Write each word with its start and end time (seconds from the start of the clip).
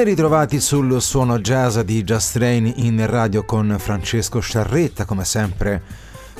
Ben 0.00 0.08
ritrovati 0.08 0.60
sul 0.60 0.98
suono 1.02 1.40
jazz 1.40 1.78
di 1.80 2.02
Just 2.02 2.36
Rain 2.36 2.72
in 2.76 3.06
radio 3.06 3.44
con 3.44 3.76
Francesco 3.78 4.40
Sciarretta, 4.40 5.04
come 5.04 5.26
sempre 5.26 5.82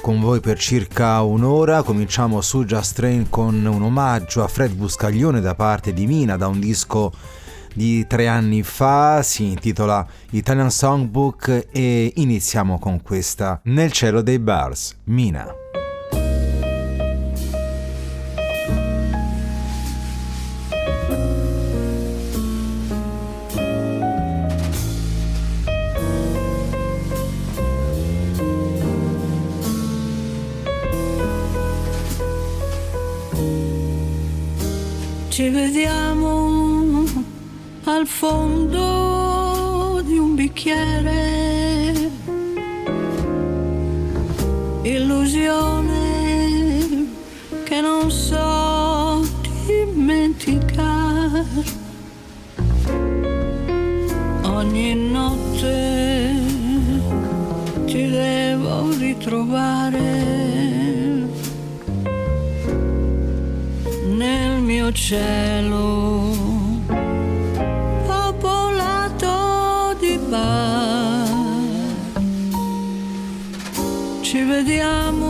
con 0.00 0.18
voi 0.18 0.40
per 0.40 0.58
circa 0.58 1.20
un'ora. 1.20 1.82
Cominciamo 1.82 2.40
su 2.40 2.64
Just 2.64 2.98
Rain 3.00 3.28
con 3.28 3.62
un 3.62 3.82
omaggio 3.82 4.42
a 4.42 4.48
Fred 4.48 4.72
Buscaglione 4.72 5.42
da 5.42 5.54
parte 5.54 5.92
di 5.92 6.06
Mina, 6.06 6.38
da 6.38 6.46
un 6.46 6.58
disco 6.58 7.12
di 7.74 8.06
tre 8.06 8.28
anni 8.28 8.62
fa, 8.62 9.22
si 9.22 9.50
intitola 9.50 10.06
Italian 10.30 10.70
Songbook 10.70 11.66
e 11.70 12.12
iniziamo 12.16 12.78
con 12.78 13.02
questa 13.02 13.60
Nel 13.64 13.92
cielo 13.92 14.22
dei 14.22 14.38
bars, 14.38 14.96
Mina. 15.04 15.46
Notte 55.60 56.34
ti 57.86 58.08
devo 58.08 58.90
ritrovare 58.96 60.48
mio 64.60 64.92
cielo 64.92 66.32
popolato 68.06 69.28
di 69.98 70.18
bar. 70.28 71.28
Ci 74.20 74.42
vediamo 74.42 75.29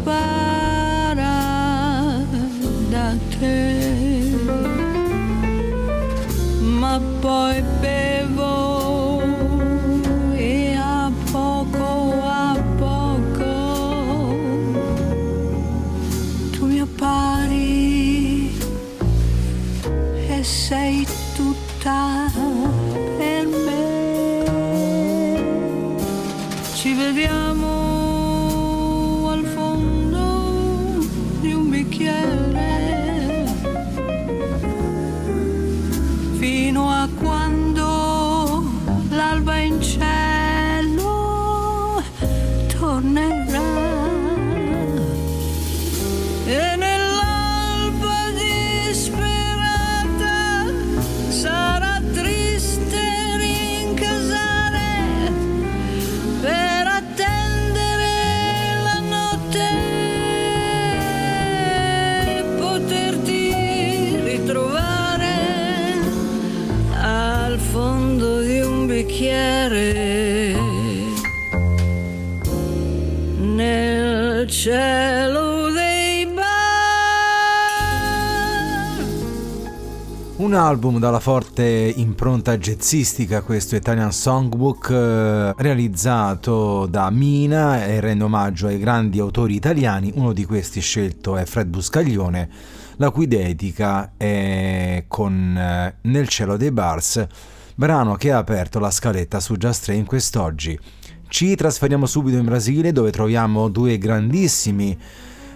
mi 0.00 0.06
separa 0.06 1.36
da 2.90 3.14
te 3.38 3.80
poi 7.20 7.59
Un 43.02 43.39
album 80.70 81.00
dalla 81.00 81.18
forte 81.18 81.92
impronta 81.96 82.56
jazzistica, 82.56 83.42
questo 83.42 83.74
Italian 83.74 84.12
Songbook, 84.12 84.90
eh, 84.90 85.52
realizzato 85.56 86.86
da 86.86 87.10
Mina 87.10 87.84
e 87.84 87.98
rende 87.98 88.22
omaggio 88.22 88.68
ai 88.68 88.78
grandi 88.78 89.18
autori 89.18 89.56
italiani. 89.56 90.12
Uno 90.14 90.32
di 90.32 90.44
questi 90.44 90.80
scelto 90.80 91.36
è 91.36 91.44
Fred 91.44 91.66
Buscaglione, 91.66 92.48
la 92.98 93.10
cui 93.10 93.26
dedica 93.26 94.12
è 94.16 95.06
con 95.08 95.56
eh, 95.58 95.96
Nel 96.02 96.28
cielo 96.28 96.56
dei 96.56 96.70
bars, 96.70 97.26
brano 97.74 98.14
che 98.14 98.30
ha 98.30 98.38
aperto 98.38 98.78
la 98.78 98.92
scaletta 98.92 99.40
su 99.40 99.56
Just 99.56 99.86
Train 99.86 100.04
quest'oggi. 100.04 100.78
Ci 101.26 101.56
trasferiamo 101.56 102.06
subito 102.06 102.36
in 102.36 102.44
Brasile 102.44 102.92
dove 102.92 103.10
troviamo 103.10 103.68
due 103.68 103.98
grandissimi 103.98 104.96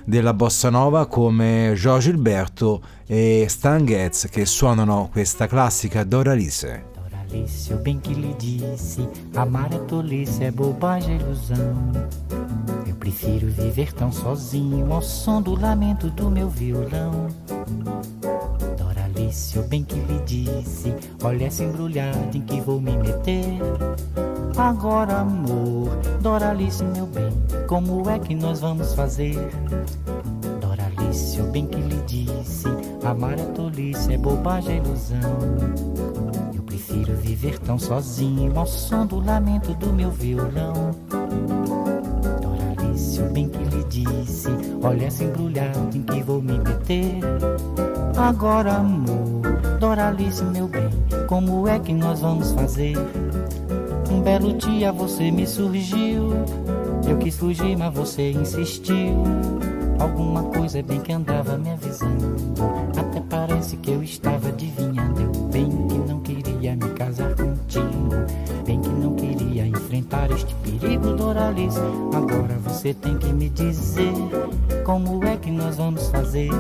della 0.05 0.35
bossa 0.35 0.71
nova 0.71 1.07
come 1.07 1.73
Jorge 1.75 2.11
Gilberto 2.11 2.83
e 3.07 3.47
Stan 3.49 3.85
Getz 3.85 4.29
che 4.29 4.45
suonano 4.45 5.09
questa 5.11 5.47
classica 5.47 6.05
Doralice. 6.05 6.85
Doralice, 6.95 7.73
eu 7.73 7.79
bem 7.79 7.99
que 7.99 8.15
lhe 8.15 8.35
disse: 8.37 9.09
amar 9.35 9.73
é 9.73 9.79
tolice, 9.79 10.45
é 10.45 10.51
bobagem, 10.51 11.17
é 11.17 11.21
ilusão. 11.21 11.93
Eu 12.87 12.95
prefiro 12.97 13.49
viver 13.49 13.93
tão 13.93 14.13
sozinho 14.13 14.93
ao 14.93 15.03
som 15.03 15.41
do 15.41 15.59
lamento 15.59 16.11
do 16.11 16.31
meu 16.31 16.49
violão. 16.49 17.29
Doralice, 19.15 19.57
eu 19.57 19.63
bem 19.65 19.85
que 19.85 19.95
lhe 19.95 20.19
disse: 20.27 20.93
olha 21.23 21.47
essa 21.47 21.63
embrulhada 21.63 22.37
em 22.37 22.41
que 22.41 22.61
vou 22.61 22.81
me 22.81 22.97
meter. 22.97 23.61
Agora, 24.57 25.21
amor, 25.21 25.89
Doralice, 26.21 26.85
meu 26.85 27.07
bem, 27.07 27.31
como 27.69 28.09
é 28.11 28.19
que 28.19 28.35
nós 28.35 28.61
vamos 28.61 28.93
fazer? 28.95 29.37
Doralice, 30.61 31.39
eu 31.39 31.47
bem 31.51 31.67
que 31.67 31.81
lhe 31.81 32.03
disse: 32.07 32.67
amar 33.05 33.39
é 33.39 33.45
tolice, 33.53 34.13
é 34.13 34.19
bobagem, 34.19 34.75
é 34.75 34.79
ilusão. 34.79 35.39
Eu 36.55 36.63
prefiro 36.65 37.15
viver 37.17 37.59
tão 37.61 37.79
sozinho 37.79 38.59
ao 38.59 38.67
som 38.67 39.07
do 39.07 39.25
lamento 39.25 39.75
do 39.75 39.93
meu 39.93 40.11
violão. 40.11 40.91
Doralice, 42.43 43.21
eu 43.21 43.31
bem 43.31 43.49
que 43.49 43.59
lhe 43.59 43.74
disse: 43.89 44.49
olha 44.83 45.07
essa 45.07 45.25
embrulhada 45.25 45.79
em 45.95 46.03
que 46.03 46.23
vou 46.23 46.41
me 46.41 46.59
meter. 46.59 47.21
Agora, 48.17 48.75
amor, 48.75 49.43
Doralice, 49.81 50.45
meu 50.45 50.69
bem, 50.69 50.91
como 51.27 51.67
é 51.69 51.79
que 51.79 51.93
nós 51.93 52.21
vamos 52.21 52.53
fazer? 52.53 52.97
Um 54.11 54.21
belo 54.21 54.53
dia 54.55 54.93
você 54.93 55.31
me 55.31 55.47
surgiu. 55.47 56.31
Eu 57.07 57.19
quis 57.19 57.37
fugir, 57.37 57.77
mas 57.77 57.93
você 57.93 58.31
insistiu. 58.31 59.23
Alguma 59.99 60.45
coisa 60.45 60.83
bem 60.83 61.01
que 61.01 61.13
andava 61.13 61.59
me 61.59 61.71
avisando. 61.71 62.35
Até 62.97 63.21
parece 63.29 63.77
que 63.77 63.91
eu 63.91 64.03
estava 64.03 64.49
adivinhando. 64.49 65.21
Eu 65.21 65.31
bem 65.49 65.84
este 70.35 70.55
perigo, 70.57 71.15
Doralice. 71.15 71.79
Agora 72.15 72.59
você 72.65 72.93
tem 72.93 73.17
que 73.17 73.33
me 73.33 73.49
dizer 73.49 74.13
como 74.85 75.25
é 75.25 75.37
que 75.37 75.51
nós 75.51 75.77
vamos 75.77 76.09
fazer. 76.09 76.51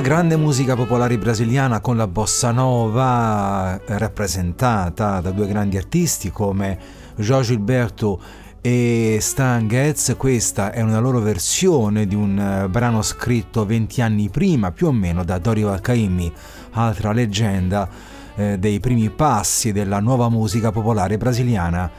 Grande 0.00 0.36
musica 0.36 0.74
popolare 0.74 1.18
brasiliana 1.18 1.80
con 1.80 1.96
la 1.96 2.06
bossa 2.06 2.50
nova 2.50 3.78
rappresentata 3.84 5.20
da 5.20 5.30
due 5.30 5.46
grandi 5.46 5.76
artisti 5.76 6.30
come 6.30 6.78
Jorge 7.16 7.52
Gilberto 7.52 8.20
e 8.62 9.18
Stan 9.20 9.68
Getz, 9.68 10.14
questa 10.16 10.72
è 10.72 10.80
una 10.80 10.98
loro 10.98 11.20
versione 11.20 12.06
di 12.06 12.14
un 12.14 12.38
eh, 12.38 12.68
brano 12.68 13.02
scritto 13.02 13.66
20 13.66 14.00
anni 14.00 14.30
prima, 14.30 14.72
più 14.72 14.86
o 14.86 14.92
meno 14.92 15.24
da 15.24 15.38
Dorio 15.38 15.70
Alcaimi, 15.70 16.32
altra 16.70 17.12
leggenda 17.12 17.88
eh, 18.34 18.58
dei 18.58 18.80
primi 18.80 19.10
passi 19.10 19.72
della 19.72 20.00
nuova 20.00 20.28
musica 20.28 20.72
popolare 20.72 21.18
brasiliana. 21.18 21.90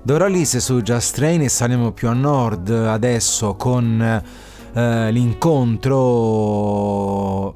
Doralice 0.00 0.60
su 0.60 0.80
Just 0.80 1.16
Train 1.16 1.42
e 1.42 1.48
saliamo 1.48 1.90
più 1.90 2.08
a 2.08 2.12
nord 2.12 2.70
adesso 2.70 3.56
con 3.56 4.22
eh, 4.76 5.10
l'incontro 5.10 5.96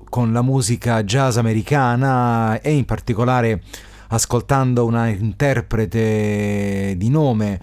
con 0.09 0.33
la 0.33 0.41
musica 0.41 1.03
jazz 1.03 1.37
americana 1.37 2.63
e 2.63 2.73
in 2.73 2.87
particolare 2.87 3.63
ascoltando 4.09 4.87
una 4.87 5.09
interprete 5.09 6.95
di 6.97 7.11
nome 7.11 7.61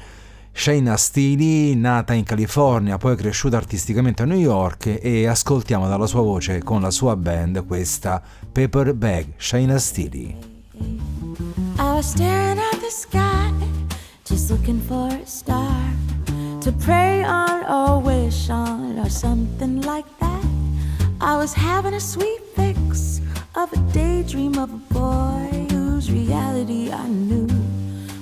Shayna 0.51 0.95
Steely, 0.95 1.73
nata 1.75 2.13
in 2.13 2.23
California, 2.23 2.97
poi 2.97 3.15
cresciuta 3.15 3.57
artisticamente 3.57 4.21
a 4.23 4.25
New 4.25 4.37
York 4.37 4.99
e 5.01 5.27
ascoltiamo 5.27 5.87
dalla 5.87 6.07
sua 6.07 6.21
voce 6.21 6.63
con 6.63 6.81
la 6.81 6.91
sua 6.91 7.15
band 7.15 7.65
questa 7.65 8.21
Paper 8.51 8.93
Bag, 8.93 9.33
Shayna 9.37 9.79
Steely. 9.79 10.35
I 11.77 11.93
was 11.93 12.09
staring 12.09 12.59
at 12.59 12.79
the 12.79 12.89
sky, 12.89 13.51
just 14.23 14.49
looking 14.51 14.79
for 14.81 15.11
a 15.11 15.25
star. 15.25 15.86
To 16.67 16.73
pray 16.83 17.23
on 17.23 17.63
or 17.63 18.01
wish 18.01 18.49
on 18.49 18.99
or 18.99 19.07
something 19.07 19.79
like 19.83 20.05
that. 20.19 20.45
I 21.21 21.37
was 21.37 21.53
having 21.53 21.93
a 21.93 21.99
sweet 21.99 22.41
fix 22.57 23.21
of 23.55 23.71
a 23.71 23.77
daydream 23.93 24.57
of 24.57 24.73
a 24.73 24.93
boy 24.93 25.65
whose 25.71 26.11
reality 26.11 26.91
I 26.91 27.07
knew 27.07 27.47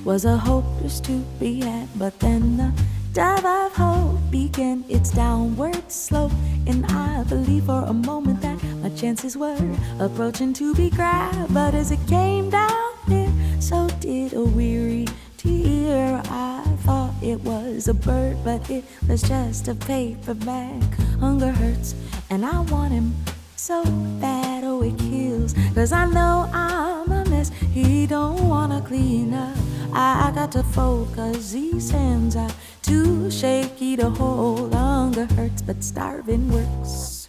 was 0.04 0.24
a 0.24 0.36
hopeless 0.36 1.00
to 1.00 1.24
be 1.40 1.60
had. 1.60 1.88
But 1.98 2.20
then 2.20 2.56
the 2.56 2.72
dive 3.12 3.44
of 3.44 3.74
hope 3.74 4.20
began 4.30 4.84
its 4.88 5.10
downward 5.10 5.90
slope, 5.90 6.30
and 6.68 6.86
I 6.86 7.24
believed 7.24 7.66
for 7.66 7.82
a 7.82 7.92
moment 7.92 8.42
that 8.42 8.62
my 8.80 8.90
chances 8.90 9.36
were 9.36 9.58
approaching 9.98 10.52
to 10.52 10.72
be 10.72 10.88
grabbed. 10.90 11.52
But 11.52 11.74
as 11.74 11.90
it 11.90 12.06
came 12.06 12.50
down 12.50 12.92
there, 13.08 13.32
so 13.58 13.88
did 13.98 14.34
a 14.34 14.44
weary 14.44 15.06
tear. 15.46 16.20
I 16.26 16.62
thought 16.84 17.14
it 17.22 17.40
was 17.40 17.88
a 17.88 17.94
bird, 17.94 18.36
but 18.44 18.68
it 18.70 18.84
was 19.08 19.22
just 19.22 19.68
a 19.68 19.74
paper 19.74 20.34
bag. 20.34 20.82
Hunger 21.20 21.52
hurts, 21.52 21.94
and 22.30 22.44
I 22.44 22.60
want 22.60 22.92
him 22.92 23.14
so 23.56 23.84
bad, 24.20 24.64
oh, 24.64 24.82
it 24.82 24.98
kills. 24.98 25.54
Cause 25.74 25.92
I 25.92 26.06
know 26.06 26.48
I'm 26.52 27.10
a 27.10 27.24
mess, 27.24 27.50
he 27.72 28.06
don't 28.06 28.48
wanna 28.48 28.80
clean 28.80 29.34
up. 29.34 29.56
I, 29.92 30.30
got 30.34 30.52
to 30.52 30.62
focus, 30.62 31.52
these 31.52 31.90
hands 31.90 32.36
are 32.36 32.50
too 32.82 33.30
shaky 33.30 33.96
to 33.96 34.10
hold. 34.10 34.74
Hunger 34.74 35.26
hurts, 35.34 35.62
but 35.62 35.82
starving 35.82 36.50
works 36.52 37.28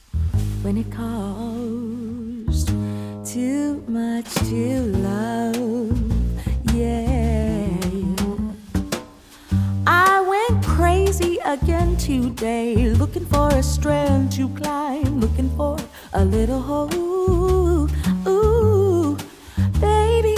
when 0.64 0.78
it 0.78 0.92
costs 0.92 2.66
too 3.32 3.84
much 3.88 4.34
to 4.50 4.82
love. 4.98 6.74
Yeah. 6.74 7.47
I 9.90 10.20
went 10.20 10.66
crazy 10.66 11.40
again 11.46 11.96
today, 11.96 12.90
looking 12.90 13.26
for 13.26 13.48
a 13.48 13.64
strand 13.64 14.34
to 14.34 14.50
climb, 14.50 15.22
looking 15.22 15.50
for 15.56 15.78
a 16.12 16.26
little 16.26 16.60
hole. 16.60 17.88
Ooh, 18.28 19.18
baby 19.80 20.36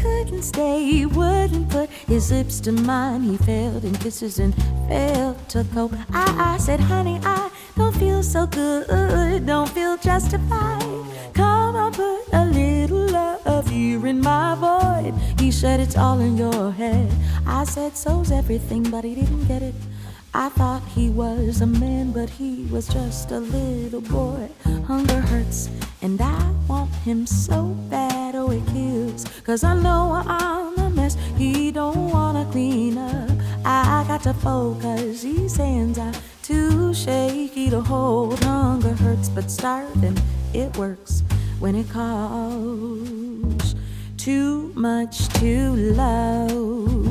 couldn't 0.00 0.42
stay, 0.42 0.84
he 0.84 1.06
wouldn't 1.06 1.68
put 1.70 1.90
his 2.06 2.30
lips 2.30 2.60
to 2.60 2.72
mine. 2.72 3.22
He 3.22 3.36
failed 3.38 3.84
in 3.84 3.94
kisses 3.94 4.38
and 4.38 4.54
failed 4.88 5.36
to 5.50 5.64
cope. 5.74 5.92
I, 6.12 6.54
I 6.54 6.58
said, 6.58 6.80
honey, 6.80 7.20
I 7.22 7.50
don't 7.76 7.94
feel 7.96 8.22
so 8.22 8.46
good, 8.46 9.46
don't 9.46 9.68
feel 9.70 9.96
justified. 9.96 10.82
Come 11.34 11.76
on, 11.76 11.92
put 11.92 12.24
a 12.32 12.44
little 12.46 13.06
love 13.06 13.68
here 13.68 14.06
in 14.06 14.20
my 14.20 14.54
void. 14.54 15.14
He 15.40 15.50
said, 15.50 15.80
it's 15.80 15.96
all 15.96 16.18
in 16.20 16.36
your 16.36 16.72
head. 16.72 17.10
I 17.46 17.64
said, 17.64 17.96
so's 17.96 18.30
everything, 18.30 18.82
but 18.90 19.04
he 19.04 19.14
didn't 19.14 19.46
get 19.46 19.62
it. 19.62 19.74
I 20.38 20.50
thought 20.50 20.84
he 20.94 21.10
was 21.10 21.62
a 21.62 21.66
man, 21.66 22.12
but 22.12 22.30
he 22.30 22.68
was 22.70 22.86
just 22.86 23.32
a 23.32 23.40
little 23.40 24.00
boy. 24.00 24.48
Hunger 24.86 25.20
hurts, 25.20 25.68
and 26.00 26.20
I 26.20 26.52
want 26.68 26.94
him 26.94 27.26
so 27.26 27.74
bad, 27.90 28.36
oh, 28.36 28.52
it 28.52 28.64
kills. 28.68 29.24
Cause 29.42 29.64
I 29.64 29.74
know 29.74 30.22
I'm 30.24 30.78
a 30.78 30.90
mess, 30.90 31.16
he 31.36 31.72
don't 31.72 32.10
wanna 32.10 32.46
clean 32.52 32.98
up. 32.98 33.30
I 33.64 34.04
got 34.06 34.22
to 34.22 34.32
focus, 34.32 35.22
these 35.22 35.56
hands 35.56 35.98
are 35.98 36.14
too 36.44 36.94
shaky 36.94 37.68
to 37.70 37.80
hold. 37.80 38.38
Hunger 38.44 38.94
hurts, 38.94 39.28
but 39.28 39.50
starving, 39.50 40.16
it 40.54 40.76
works 40.76 41.24
when 41.58 41.74
it 41.74 41.90
calls 41.90 43.74
too 44.16 44.70
much 44.76 45.28
to 45.40 45.74
love. 45.74 47.07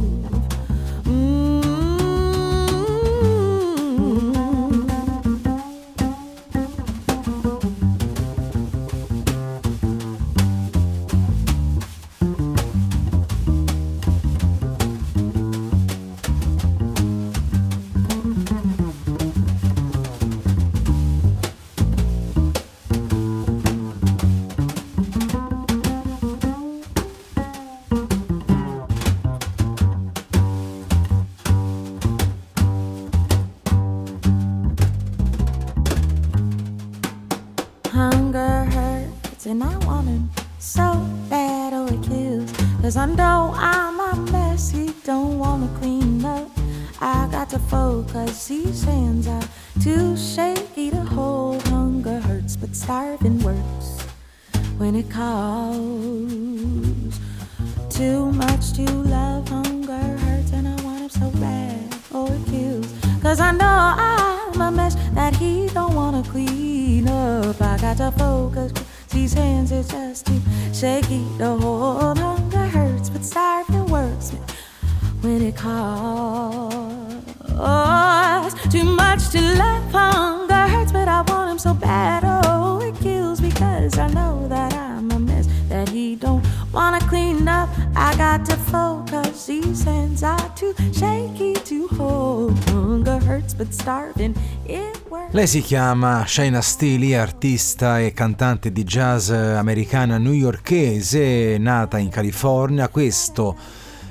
Lei 95.48 95.62
si 95.62 95.66
chiama 95.66 96.26
Shaina 96.28 96.60
Steely, 96.60 97.14
artista 97.14 98.02
e 98.02 98.12
cantante 98.12 98.70
di 98.70 98.84
jazz 98.84 99.30
americana 99.30 100.18
newyorkese, 100.18 101.58
nata 101.58 101.98
in 102.00 102.10
California. 102.10 102.90
Questo 102.90 103.56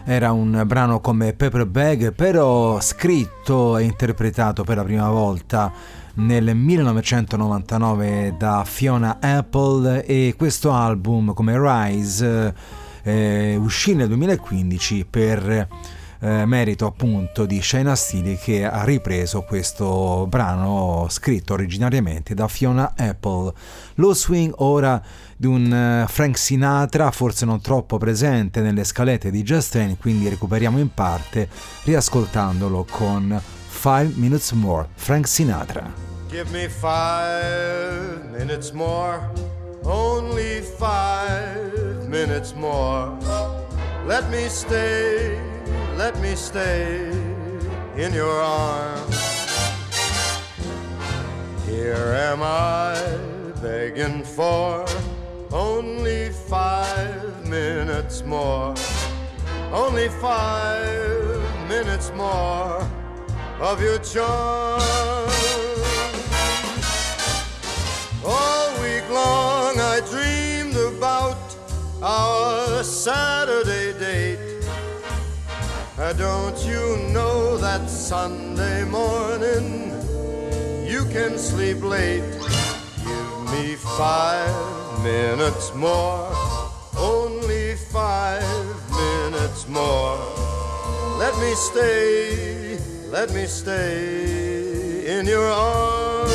era 0.06 0.32
un 0.32 0.62
brano 0.64 1.00
come 1.00 1.34
Pepper 1.34 1.66
Bag, 1.66 2.14
però 2.14 2.80
scritto 2.80 3.76
e 3.76 3.82
interpretato 3.82 4.64
per 4.64 4.78
la 4.78 4.84
prima 4.84 5.10
volta 5.10 5.70
nel 6.14 6.56
1999 6.56 8.36
da 8.38 8.64
Fiona 8.64 9.18
Apple 9.20 10.06
e 10.06 10.32
questo 10.38 10.72
album 10.72 11.34
come 11.34 11.52
Rise 11.58 12.54
eh, 13.02 13.56
uscì 13.60 13.94
nel 13.94 14.08
2015 14.08 15.04
per 15.04 15.68
eh, 16.20 16.44
merito 16.46 16.86
appunto 16.86 17.46
di 17.46 17.60
Shaina 17.60 17.94
Steele 17.94 18.36
che 18.36 18.64
ha 18.64 18.84
ripreso 18.84 19.42
questo 19.42 20.26
brano 20.28 21.06
scritto 21.08 21.52
originariamente 21.54 22.34
da 22.34 22.48
Fiona 22.48 22.94
Apple. 22.96 23.52
Lo 23.94 24.14
swing 24.14 24.52
ora 24.58 25.02
di 25.36 25.46
un 25.46 25.72
eh, 25.72 26.06
Frank 26.08 26.38
Sinatra, 26.38 27.10
forse 27.10 27.44
non 27.44 27.60
troppo 27.60 27.98
presente 27.98 28.60
nelle 28.60 28.84
scalette 28.84 29.30
di 29.30 29.42
Just 29.42 29.72
Train, 29.72 29.96
quindi 29.98 30.28
recuperiamo 30.28 30.78
in 30.78 30.92
parte 30.92 31.48
riascoltandolo 31.84 32.86
con 32.90 33.40
Five 33.68 34.12
Minutes 34.16 34.52
More, 34.52 34.88
Frank 34.94 35.28
Sinatra. 35.28 35.92
Give 36.28 36.50
me 36.50 36.68
five 36.68 38.30
minutes 38.36 38.72
more, 38.72 39.30
only 39.84 40.60
five 40.76 42.08
minutes 42.08 42.52
more. 42.52 43.12
Let 44.06 44.28
me 44.30 44.48
stay, 44.48 45.38
let 45.96 46.20
me 46.20 46.34
stay 46.34 47.08
in 47.96 48.12
your 48.12 48.40
arms. 48.42 49.16
Here 51.66 52.12
am 52.30 52.42
I 52.42 53.00
begging 53.62 54.22
for 54.22 54.84
only 55.52 56.28
five 56.28 57.48
minutes 57.48 58.22
more, 58.24 58.74
only 59.72 60.10
five 60.10 61.66
minutes 61.66 62.12
more 62.14 62.86
of 63.58 63.80
your 63.80 63.98
charm. 64.00 64.82
All 68.22 68.68
week 68.82 69.08
long 69.08 69.80
I 69.80 70.00
dreamed 70.10 70.76
about 70.76 71.38
our 72.02 72.84
Saturday 72.84 73.95
Uh, 75.98 76.12
don't 76.12 76.58
you 76.66 76.98
know 77.10 77.56
that 77.56 77.88
Sunday 77.88 78.84
morning 78.84 79.90
you 80.86 81.06
can 81.06 81.38
sleep 81.38 81.82
late? 81.82 82.20
Give 83.02 83.50
me 83.50 83.76
five 83.96 85.02
minutes 85.02 85.74
more, 85.74 86.30
only 86.98 87.76
five 87.76 88.44
minutes 88.90 89.66
more. 89.68 90.18
Let 91.18 91.34
me 91.38 91.54
stay, 91.54 92.78
let 93.08 93.32
me 93.32 93.46
stay 93.46 95.18
in 95.18 95.24
your 95.24 95.48
arms. 95.48 96.25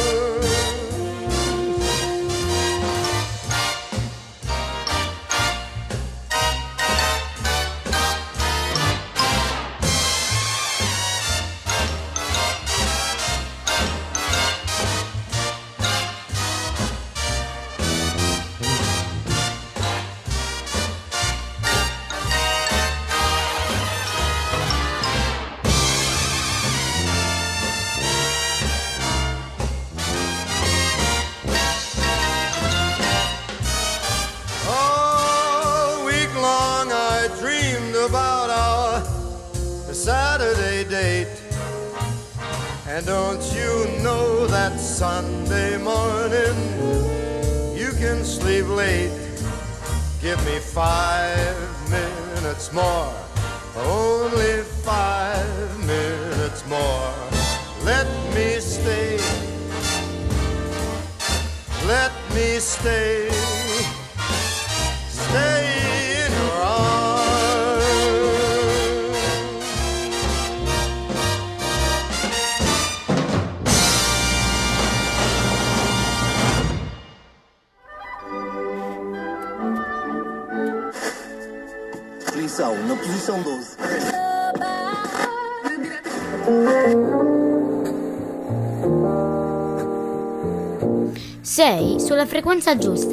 Frequenza 92.32 92.78
giusta. 92.78 93.11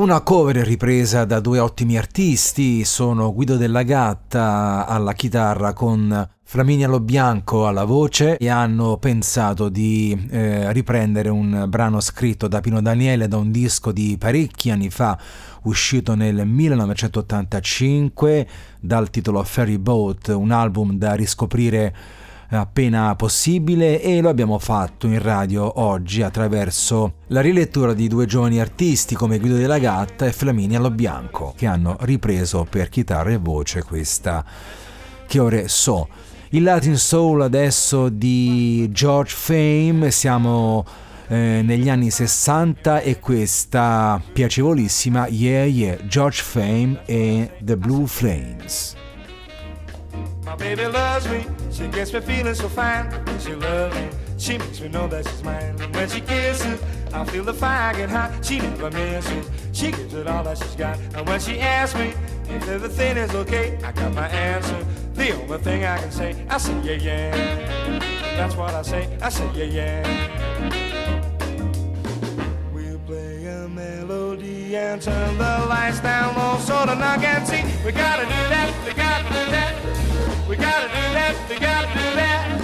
Una 0.00 0.22
cover 0.22 0.56
ripresa 0.56 1.26
da 1.26 1.40
due 1.40 1.58
ottimi 1.58 1.98
artisti, 1.98 2.86
sono 2.86 3.34
Guido 3.34 3.58
della 3.58 3.82
Gatta 3.82 4.86
alla 4.86 5.12
chitarra 5.12 5.74
con 5.74 6.26
Flaminia 6.42 6.88
Lobianco 6.88 7.66
alla 7.66 7.84
voce 7.84 8.38
e 8.38 8.48
hanno 8.48 8.96
pensato 8.96 9.68
di 9.68 10.28
eh, 10.30 10.72
riprendere 10.72 11.28
un 11.28 11.66
brano 11.68 12.00
scritto 12.00 12.48
da 12.48 12.60
Pino 12.60 12.80
Daniele 12.80 13.28
da 13.28 13.36
un 13.36 13.50
disco 13.50 13.92
di 13.92 14.16
parecchi 14.18 14.70
anni 14.70 14.88
fa 14.88 15.18
uscito 15.64 16.14
nel 16.14 16.46
1985 16.46 18.48
dal 18.80 19.10
titolo 19.10 19.44
Ferry 19.44 19.76
Boat, 19.76 20.28
un 20.28 20.50
album 20.50 20.96
da 20.96 21.12
riscoprire 21.12 21.94
appena 22.58 23.14
possibile 23.14 24.02
e 24.02 24.20
lo 24.20 24.28
abbiamo 24.28 24.58
fatto 24.58 25.06
in 25.06 25.22
radio 25.22 25.80
oggi 25.80 26.22
attraverso 26.22 27.14
la 27.28 27.40
rilettura 27.40 27.94
di 27.94 28.08
due 28.08 28.26
giovani 28.26 28.60
artisti 28.60 29.14
come 29.14 29.38
Guido 29.38 29.56
della 29.56 29.78
Gatta 29.78 30.26
e 30.26 30.32
Flaminia 30.32 30.80
Lobianco 30.80 31.54
che 31.56 31.66
hanno 31.66 31.96
ripreso 32.00 32.66
per 32.68 32.88
chitarra 32.88 33.30
e 33.30 33.36
voce 33.36 33.84
questa 33.84 34.44
che 35.26 35.38
ore 35.38 35.68
so. 35.68 36.08
Il 36.50 36.64
Latin 36.64 36.96
Soul 36.96 37.42
adesso 37.42 38.08
di 38.08 38.88
George 38.90 39.32
Fame, 39.32 40.10
siamo 40.10 40.84
eh, 41.28 41.62
negli 41.64 41.88
anni 41.88 42.10
60 42.10 43.00
e 43.00 43.20
questa 43.20 44.20
piacevolissima 44.32 45.28
Yeah 45.28 45.64
Yeah 45.64 46.06
George 46.06 46.42
Fame 46.42 47.02
e 47.06 47.52
The 47.60 47.76
Blue 47.76 48.08
Flames. 48.08 48.96
My 50.44 50.56
baby 50.56 50.86
loves 50.86 51.28
me, 51.28 51.46
she 51.70 51.86
gets 51.88 52.12
me 52.12 52.20
feeling 52.20 52.54
so 52.54 52.68
fine. 52.68 53.10
She 53.38 53.54
loves 53.54 53.94
me, 53.94 54.08
she 54.38 54.58
makes 54.58 54.80
me 54.80 54.88
know 54.88 55.06
that 55.08 55.26
she's 55.28 55.42
mine. 55.42 55.76
When 55.92 56.08
she 56.08 56.20
kisses, 56.20 56.82
I 57.12 57.24
feel 57.24 57.44
the 57.44 57.54
fire 57.54 57.94
get 57.94 58.10
hot. 58.10 58.44
She 58.44 58.58
never 58.58 58.90
misses, 58.90 59.48
she 59.72 59.90
gives 59.92 60.14
it 60.14 60.26
all 60.26 60.42
that 60.44 60.58
she's 60.58 60.74
got. 60.74 60.98
And 61.14 61.28
when 61.28 61.40
she 61.40 61.60
asks 61.60 61.98
me 61.98 62.14
if 62.48 62.68
everything 62.68 63.16
is 63.16 63.34
okay, 63.34 63.78
I 63.84 63.92
got 63.92 64.12
my 64.14 64.28
answer. 64.28 64.84
The 65.14 65.32
only 65.32 65.58
thing 65.58 65.84
I 65.84 65.98
can 65.98 66.10
say, 66.10 66.46
I 66.48 66.58
say 66.58 66.80
yeah 66.82 66.92
yeah. 66.94 67.98
That's 68.36 68.56
what 68.56 68.74
I 68.74 68.82
say, 68.82 69.18
I 69.20 69.28
say 69.28 69.48
yeah 69.54 69.64
yeah. 69.64 70.70
We'll 72.72 72.98
play 73.00 73.46
a 73.46 73.68
melody 73.68 74.74
and 74.74 75.00
turn 75.00 75.38
the 75.38 75.66
lights 75.68 76.00
down 76.00 76.34
low 76.36 76.58
so 76.58 76.86
the 76.86 76.92
I 76.92 77.18
can 77.18 77.46
see. 77.46 77.62
We 77.84 77.92
gotta 77.92 78.24
do 78.24 78.30
that, 78.30 78.86
we 78.86 78.94
gotta 78.94 79.28
do 79.28 79.50
that. 79.52 79.69
We 80.50 80.56
gotta 80.56 80.88
do 80.88 80.94
that, 81.14 81.48
we 81.48 81.58
gotta 81.60 81.86
do 81.86 82.16
that. 82.16 82.60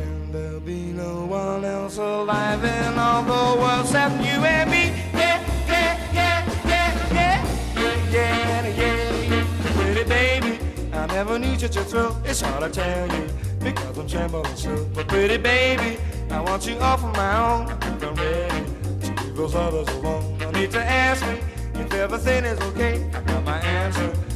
And 0.00 0.32
there'll 0.32 0.58
be 0.58 0.84
no 0.90 1.26
one 1.26 1.66
else 1.66 1.98
alive 1.98 2.64
in 2.64 2.98
all 2.98 3.22
the 3.22 3.60
world 3.60 3.84
except 3.84 4.14
you 4.24 4.42
and 4.42 4.70
me. 4.70 4.84
Yeah, 5.12 5.44
yeah, 5.68 6.14
yeah, 6.14 6.46
yeah, 6.64 7.04
yeah, 7.12 8.10
yeah, 8.10 8.68
yeah, 8.68 9.12
yeah. 9.28 9.82
Pretty 9.82 10.04
baby, 10.08 10.58
I 10.94 11.04
never 11.08 11.38
knew 11.38 11.58
such 11.58 11.76
a 11.76 11.84
thrill. 11.84 12.16
It's 12.24 12.40
hard 12.40 12.62
to 12.62 12.70
tell 12.70 13.06
you 13.14 13.28
because 13.58 13.98
I'm 13.98 14.08
trembling 14.08 14.56
still. 14.56 14.86
But 14.94 15.06
pretty 15.08 15.36
baby, 15.36 15.98
I 16.30 16.40
want 16.40 16.66
you 16.66 16.78
all 16.78 16.96
for 16.96 17.12
my 17.12 17.36
own. 17.36 17.66
I 17.66 17.74
think 17.74 18.02
I'm 18.02 18.14
ready 18.14 18.64
to 19.02 19.22
leave 19.22 19.36
those 19.36 19.54
others 19.54 19.88
alone. 19.88 20.38
No 20.38 20.50
need 20.52 20.70
to 20.70 20.82
ask 20.82 21.22
me 21.26 21.38
if 21.82 21.92
everything 21.92 22.46
is 22.46 22.58
okay. 22.60 23.10
I 23.12 23.20
got 23.20 23.44
my 23.44 23.58
answer. 23.58 24.29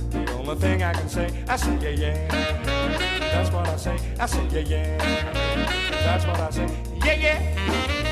The 0.45 0.51
only 0.51 0.61
thing 0.61 0.83
I 0.83 0.93
can 0.93 1.09
say, 1.09 1.31
I 1.49 1.57
say 1.57 1.79
yeah 1.81 1.89
yeah. 1.89 2.29
That's 3.33 3.51
what 3.51 3.67
I 3.67 3.77
say. 3.77 3.97
I 4.21 4.27
say 4.27 4.47
yeah 4.49 4.61
yeah. 4.61 4.99
That's 6.05 6.27
what 6.27 6.39
I 6.39 6.51
say. 6.51 6.69
Yeah 7.03 7.15
yeah. 7.15 8.04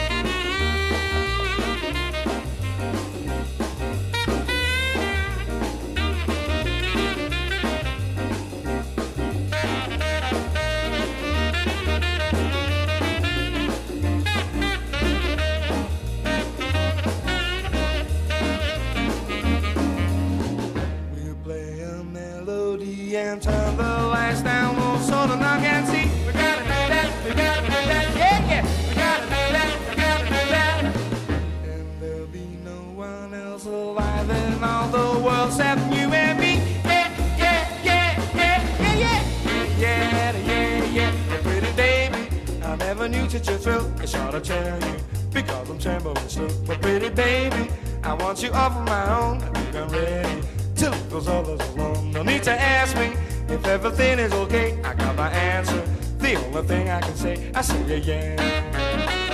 Never 43.33 43.45
knew 43.45 43.45
such 43.45 43.49
a 43.49 43.59
thrill. 43.59 43.93
It's 44.03 44.13
hard 44.13 44.33
to 44.33 44.41
tell 44.41 44.81
you 44.81 44.97
because 45.33 45.71
I'm 45.71 45.79
trembling 45.79 46.29
still. 46.29 46.51
But 46.67 46.81
pretty 46.81 47.09
baby, 47.11 47.71
I 48.03 48.15
want 48.15 48.43
you 48.43 48.53
all 48.53 48.71
for 48.71 48.81
my 48.81 49.19
own. 49.19 49.43
I 49.43 49.61
think 49.61 49.77
I'm 49.77 49.89
ready 49.89 50.43
to 50.77 50.91
leave 50.91 51.11
those 51.11 51.27
alone. 51.27 52.11
No 52.13 52.23
need 52.23 52.43
to 52.45 52.53
ask 52.53 52.97
me 52.97 53.13
if 53.49 53.65
everything 53.67 54.19
is 54.19 54.33
okay. 54.33 54.81
I 54.83 54.95
got 54.95 55.17
my 55.17 55.31
answer. 55.31 55.83
The 56.19 56.37
only 56.37 56.63
thing 56.63 56.89
I 56.89 57.01
can 57.01 57.17
say, 57.17 57.51
I 57.55 57.63
say 57.63 57.83
yeah 57.87 57.97
yeah. 57.97 58.37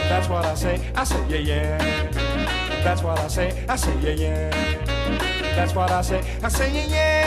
That's 0.09 0.29
what 0.29 0.45
I 0.45 0.55
say. 0.55 0.81
I 0.95 1.05
say 1.05 1.27
yeah 1.29 1.39
yeah. 1.39 2.13
That's 2.83 3.03
what 3.03 3.19
I 3.19 3.29
say. 3.29 3.65
I 3.69 3.77
say 3.77 3.95
yeah 4.01 4.15
yeah. 4.15 4.51
That's 5.57 5.75
what 5.75 5.91
I 5.91 6.03
say. 6.03 6.23
I 6.43 6.49
say 6.49 6.73
yeah 6.73 6.87
yeah. 6.87 7.18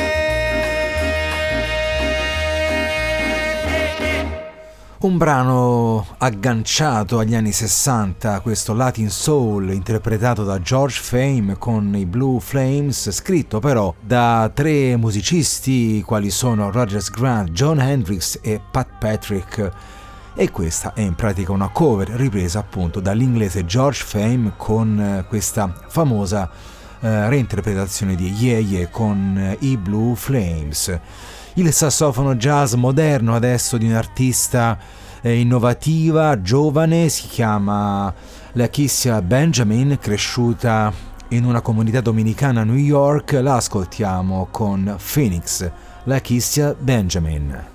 Un 5.02 5.18
brano 5.18 6.06
agganciato 6.20 7.18
agli 7.18 7.34
anni 7.34 7.52
60, 7.52 8.40
questo 8.42 8.76
Latin 8.76 9.10
Soul 9.10 9.72
interpretato 9.72 10.44
da 10.44 10.62
George 10.62 11.00
Fame 11.02 11.58
con 11.58 11.96
i 11.96 12.06
Blue 12.06 12.40
Flames, 12.40 13.10
scritto 13.10 13.58
però 13.58 13.92
da 14.00 14.52
tre 14.54 14.96
musicisti 14.98 16.04
quali 16.06 16.30
sono 16.30 16.70
Rogers 16.70 17.10
Grant, 17.10 17.50
John 17.50 17.80
Hendricks 17.80 18.38
e 18.44 18.62
Pat 18.70 18.90
Patrick. 19.00 19.72
E 20.36 20.52
questa 20.52 20.94
è 20.94 21.02
in 21.02 21.16
pratica 21.16 21.52
una 21.52 21.70
cover 21.70 22.10
ripresa 22.10 22.60
appunto 22.60 23.00
dall'inglese 23.00 23.66
George 23.66 24.04
Fame 24.04 24.54
con 24.56 25.00
eh, 25.00 25.26
questa 25.28 25.74
famosa 25.88 26.48
eh, 27.00 27.28
reinterpretazione 27.28 28.14
di 28.14 28.30
Yeah 28.30 28.60
Yeah 28.60 28.88
con 28.92 29.36
eh, 29.36 29.58
i 29.62 29.78
Blue 29.78 30.16
Flames. 30.16 31.00
Il 31.56 31.74
sassofono 31.74 32.36
jazz 32.36 32.76
moderno 32.76 33.36
adesso 33.36 33.78
di 33.78 33.86
un 33.86 33.94
artista 33.94 34.78
eh, 35.22 35.38
innovativa, 35.38 36.42
giovane, 36.42 37.10
si 37.10 37.28
chiama 37.28 38.14
Lakeisha 38.54 39.22
Benjamin, 39.22 39.98
cresciuta 40.00 40.94
in 41.30 41.44
una 41.44 41.60
comunità 41.60 42.00
dominicana 42.00 42.62
a 42.62 42.64
New 42.64 42.76
York, 42.76 43.34
la 43.34 43.56
ascoltiamo 43.56 44.48
con 44.50 44.96
Phoenix, 44.98 45.70
Lakeisha 46.06 46.74
Benjamin. 46.80 47.71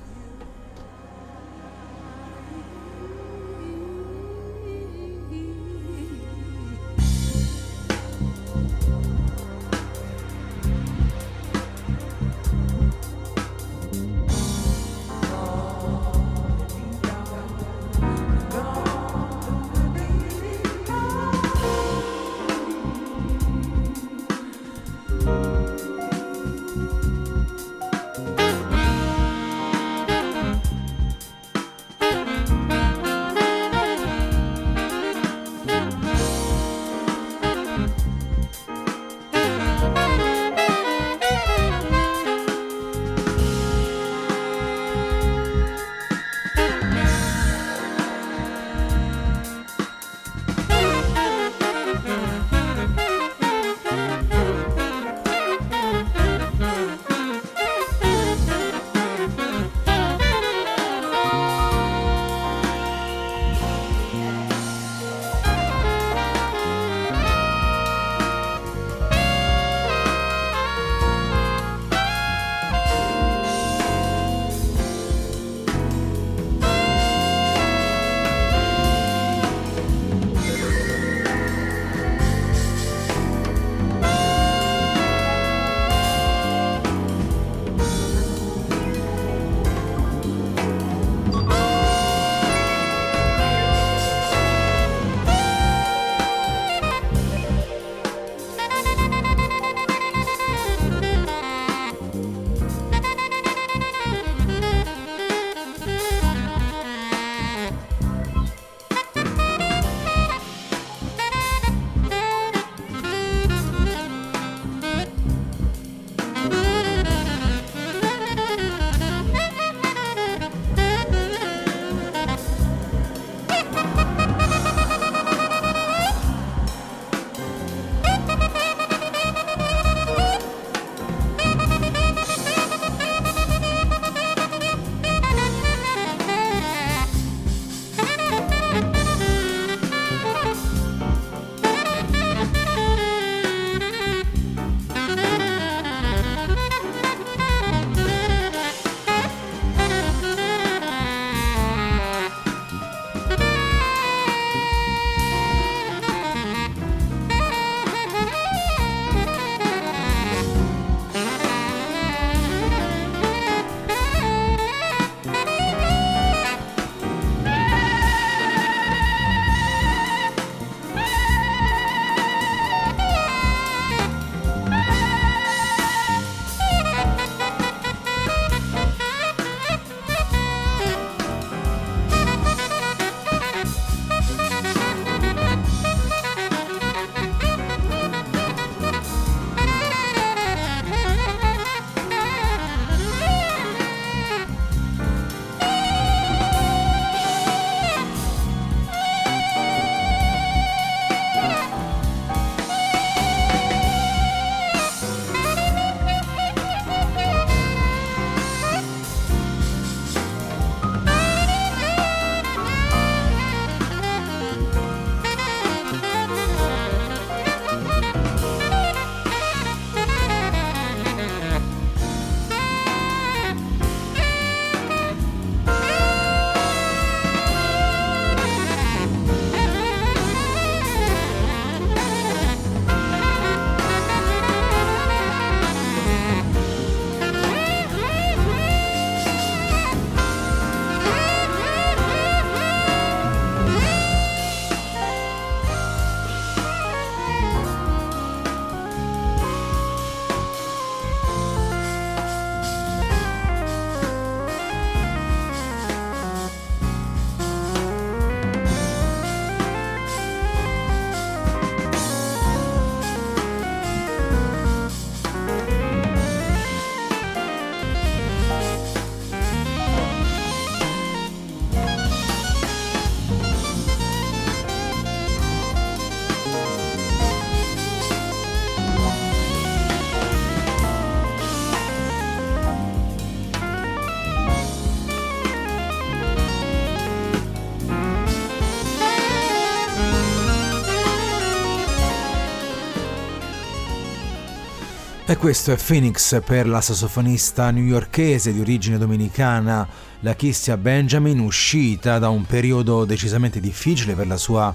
Questo 295.38 295.70
è 295.70 295.76
Phoenix 295.76 296.42
per 296.42 296.66
la 296.66 296.80
sassofonista 296.80 297.70
newyorkese 297.70 298.52
di 298.52 298.60
origine 298.60 298.98
dominicana 298.98 299.86
Lakeisha 300.20 300.76
Benjamin, 300.76 301.38
uscita 301.38 302.18
da 302.18 302.30
un 302.30 302.44
periodo 302.44 303.04
decisamente 303.04 303.60
difficile 303.60 304.14
per 304.14 304.26
la 304.26 304.36
sua 304.36 304.74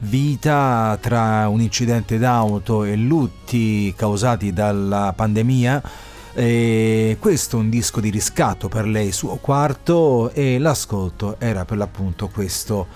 vita 0.00 0.98
tra 1.00 1.46
un 1.48 1.60
incidente 1.60 2.18
d'auto 2.18 2.84
e 2.84 2.96
lutti 2.96 3.94
causati 3.96 4.52
dalla 4.52 5.12
pandemia. 5.14 5.82
E 6.34 7.16
questo 7.20 7.56
è 7.56 7.60
un 7.60 7.70
disco 7.70 8.00
di 8.00 8.10
riscatto 8.10 8.68
per 8.68 8.86
lei, 8.86 9.12
suo 9.12 9.36
quarto, 9.36 10.32
e 10.32 10.58
l'ascolto 10.58 11.36
era 11.38 11.64
per 11.64 11.76
l'appunto 11.76 12.28
questo 12.28 12.86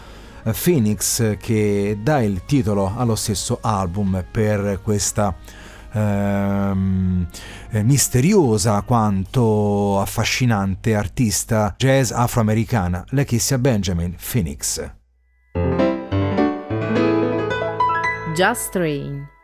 Phoenix 0.42 1.36
che 1.38 1.98
dà 2.02 2.20
il 2.20 2.42
titolo 2.46 2.92
allo 2.96 3.14
stesso 3.14 3.58
album 3.60 4.24
per 4.28 4.80
questa 4.82 5.34
ehm, 5.93 7.25
eh, 7.71 7.83
misteriosa 7.83 8.81
quanto 8.81 9.99
affascinante 9.99 10.95
artista 10.95 11.73
jazz 11.77 12.11
afroamericana, 12.11 13.03
Lakeisha 13.09 13.57
Benjamin 13.57 14.15
Phoenix. 14.17 14.79
Just 18.37 18.71
Train 18.71 19.37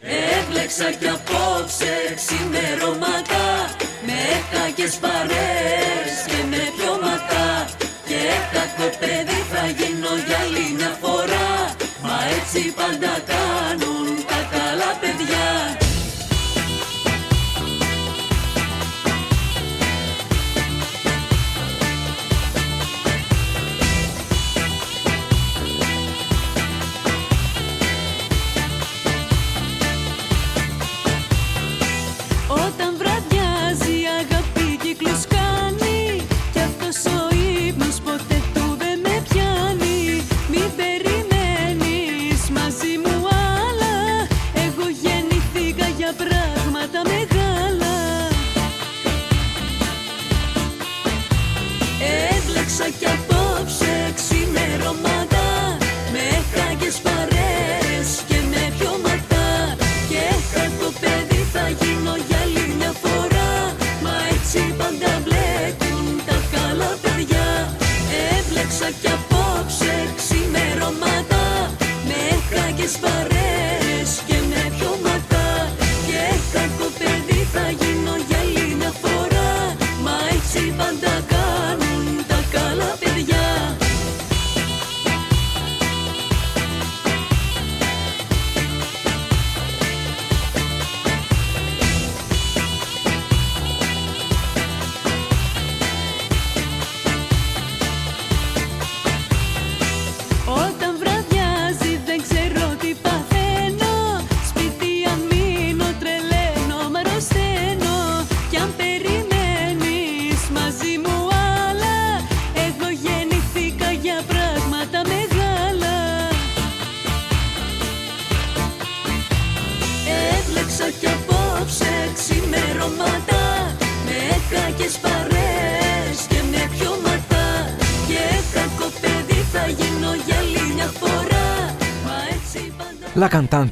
Έβλεξα 0.00 0.90
κι 1.00 1.08
απόψε 1.08 1.94
ξημερώματα 2.20 3.44
Με 4.06 4.16
έφταγες 4.36 4.94
παρές 5.04 6.12
και 6.30 6.40
με 6.50 6.62
πιώματα 6.76 7.44
Και 8.08 8.20
κακό 8.54 8.88
παιδί 9.00 9.40
θα 9.52 9.64
γίνω 9.76 10.12
για 10.26 10.38
άλλη 10.42 10.66
μια 10.76 10.92
φορά 11.02 11.50
Μα 12.02 12.16
έτσι 12.38 12.60
πάντα 12.78 13.12
κάνουν 13.30 13.87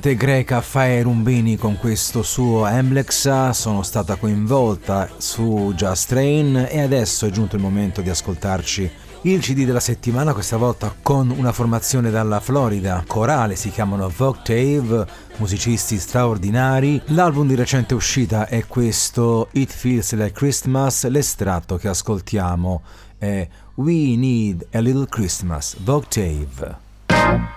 cantante 0.08 0.16
greca 0.16 0.62
Faye 0.62 1.02
Rumbini 1.02 1.58
con 1.58 1.78
questo 1.78 2.22
suo 2.22 2.66
Emblex 2.66 3.50
sono 3.50 3.82
stata 3.82 4.16
coinvolta 4.16 5.10
su 5.18 5.74
Just 5.76 6.08
Train 6.08 6.68
e 6.70 6.82
adesso 6.82 7.26
è 7.26 7.30
giunto 7.30 7.58
il 7.58 7.62
momento 7.62 8.02
di 8.02 8.10
ascoltarci 8.10 8.90
il 9.24 9.42
CD 9.42 9.66
della 9.66 9.82
settimana, 9.82 10.34
questa 10.34 10.56
volta 10.56 10.96
con 11.02 11.30
una 11.30 11.52
formazione 11.52 12.10
dalla 12.12 12.40
Florida, 12.40 13.04
corale, 13.06 13.56
si 13.58 13.70
chiamano 13.70 14.10
Voctave, 14.16 15.06
musicisti 15.38 15.98
straordinari. 15.98 17.02
L'album 17.08 17.48
di 17.48 17.56
recente 17.56 17.94
uscita 17.94 18.48
è 18.48 18.66
questo 18.66 19.50
It 19.54 19.72
Feels 19.72 20.14
Like 20.14 20.32
Christmas, 20.32 21.06
l'estratto 21.08 21.76
che 21.76 21.90
ascoltiamo 21.90 22.82
è 23.18 23.46
We 23.76 24.16
Need 24.16 24.68
a 24.72 24.80
Little 24.80 25.08
Christmas, 25.08 25.76
Voctave. 25.80 27.57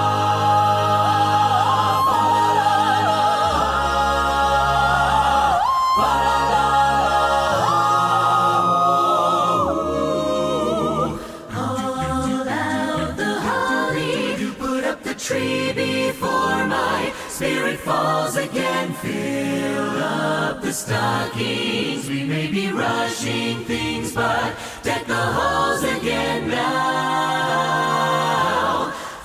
the 20.71 20.77
stockings, 20.77 22.07
we 22.07 22.23
may 22.23 22.47
be 22.47 22.71
rushing 22.71 23.59
things, 23.65 24.13
but 24.13 24.55
deck 24.83 25.05
the 25.05 25.13
halls 25.13 25.83
again 25.83 26.47
now. 26.47 27.81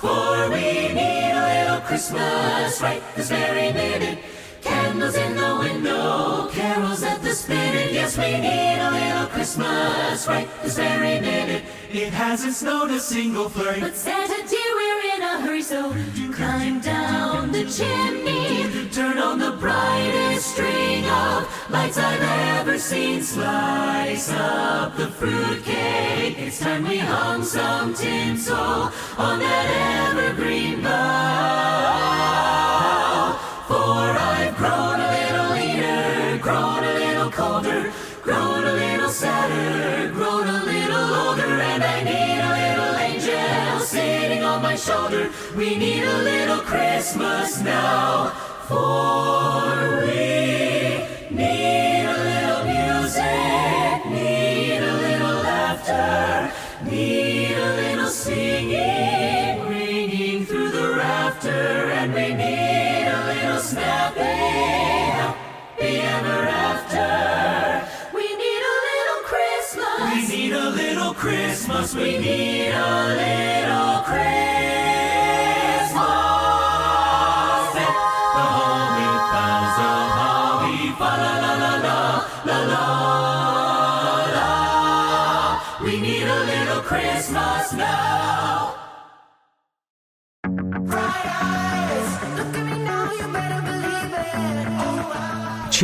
For 0.00 0.50
we 0.50 0.88
need 0.92 1.30
a 1.30 1.46
little 1.54 1.82
Christmas 1.86 2.82
right 2.82 3.00
this 3.14 3.28
very 3.28 3.72
minute. 3.72 4.18
Candles 4.60 5.14
in 5.14 5.36
the 5.36 5.56
window, 5.60 6.48
carols 6.50 7.04
at 7.04 7.22
the 7.22 7.30
spinet. 7.30 7.92
Yes, 7.92 8.18
we 8.18 8.40
need 8.40 8.80
a 8.80 8.90
little 8.90 9.28
Christmas 9.28 10.26
right 10.26 10.48
this 10.64 10.76
very 10.76 11.20
minute. 11.20 11.62
It 11.92 12.12
hasn't 12.12 12.54
snowed 12.54 12.90
a 12.90 12.98
single 12.98 13.48
flurry. 13.48 13.78
But 13.78 13.94
Santa 13.94 14.42
dear, 14.48 14.74
we're 14.80 15.14
in 15.14 15.22
a 15.22 15.40
hurry, 15.42 15.62
so 15.62 15.94
climb 16.32 16.80
down 16.80 17.52
the 17.52 17.64
chimney. 17.70 18.55
Lights 21.70 21.98
I've 21.98 22.22
ever 22.60 22.78
seen. 22.78 23.22
Slice 23.22 24.30
up 24.32 24.96
the 24.96 25.08
fruitcake. 25.08 26.38
It's 26.38 26.60
time 26.60 26.84
we 26.84 26.98
hung 26.98 27.42
some 27.42 27.94
tinsel 27.94 28.56
on 28.56 29.38
that 29.40 30.10
evergreen 30.10 30.82
bough. 30.82 30.96
For 33.66 33.74
I've 33.74 34.56
grown 34.56 35.00
a 35.00 35.10
little 35.18 35.50
leaner, 35.56 36.38
grown 36.38 36.84
a 36.84 36.92
little 36.94 37.30
colder, 37.30 37.92
grown 38.22 38.64
a 38.64 38.72
little 38.72 39.08
sadder, 39.08 40.12
grown 40.12 40.46
a 40.46 40.64
little 40.64 41.14
older, 41.14 41.60
and 41.60 41.82
I 41.82 42.02
need 42.04 42.40
a 42.40 42.50
little 42.62 42.96
angel 42.96 43.80
sitting 43.80 44.42
on 44.44 44.62
my 44.62 44.76
shoulder. 44.76 45.30
We 45.56 45.76
need 45.76 46.04
a 46.04 46.18
little 46.18 46.60
Christmas 46.60 47.60
now, 47.60 48.30
for 48.68 50.06
we 50.06 50.35
Christmas 71.26 71.92
we 71.92 72.18
need 72.18 72.70
a 72.70 73.16
little. 73.16 73.95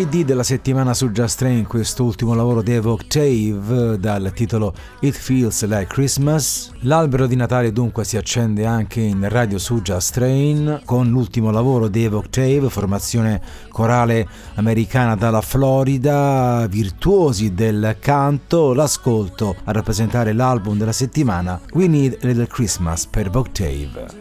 CD 0.02 0.24
della 0.24 0.42
settimana 0.42 0.94
su 0.94 1.12
Just 1.12 1.38
Train, 1.38 1.64
quest'ultimo 1.64 2.34
lavoro 2.34 2.60
di 2.60 2.72
Evo 2.72 2.92
Octave 2.92 4.00
dal 4.00 4.32
titolo 4.34 4.74
It 4.98 5.14
Feels 5.14 5.64
Like 5.64 5.86
Christmas. 5.86 6.72
L'albero 6.80 7.28
di 7.28 7.36
Natale 7.36 7.70
dunque 7.70 8.04
si 8.04 8.16
accende 8.16 8.66
anche 8.66 9.00
in 9.00 9.28
radio 9.28 9.58
su 9.58 9.80
Just 9.80 10.14
Train 10.14 10.80
con 10.84 11.08
l'ultimo 11.08 11.52
lavoro 11.52 11.86
di 11.86 12.02
Evo 12.02 12.18
Octave, 12.18 12.68
formazione 12.68 13.40
corale 13.70 14.26
americana 14.54 15.14
dalla 15.14 15.40
Florida, 15.40 16.66
virtuosi 16.68 17.54
del 17.54 17.96
canto, 18.00 18.74
l'ascolto 18.74 19.54
a 19.62 19.70
rappresentare 19.70 20.32
l'album 20.32 20.78
della 20.78 20.90
settimana 20.90 21.60
We 21.74 21.86
Need 21.86 22.18
a 22.22 22.26
Little 22.26 22.48
Christmas 22.48 23.06
per 23.06 23.30
Voctave. 23.30 24.20